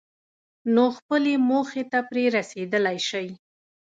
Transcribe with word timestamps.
نو 0.73 0.83
خپلې 0.97 1.33
موخې 1.49 1.83
ته 1.91 1.99
پرې 2.09 2.23
رسېدلای 2.37 2.97
شئ. 3.09 3.27